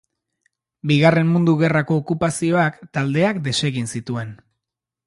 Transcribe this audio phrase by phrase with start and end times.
[0.91, 4.35] Bigarren Mundu Gerrako okupazioak taldeak desegin zituen.